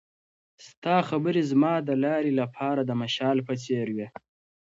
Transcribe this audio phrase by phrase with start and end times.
[0.67, 4.07] ستا خبرې زما د لارې لپاره د مشال په څېر وې.